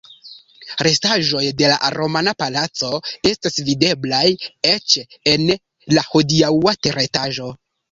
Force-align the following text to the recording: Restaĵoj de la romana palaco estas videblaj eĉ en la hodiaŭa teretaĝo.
Restaĵoj 0.85 1.43
de 1.59 1.69
la 1.71 1.91
romana 1.95 2.33
palaco 2.39 2.89
estas 3.33 3.61
videblaj 3.69 4.25
eĉ 4.73 4.97
en 5.35 5.47
la 5.99 6.07
hodiaŭa 6.11 6.77
teretaĝo. 6.89 7.55